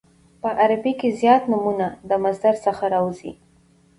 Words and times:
په 0.41 0.49
عربي 0.61 0.93
کښي 0.99 1.09
زیات 1.21 1.43
نومونه 1.51 1.87
د 2.09 2.11
مصدر 2.23 2.53
څخه 2.65 2.83
راوځي. 2.93 3.31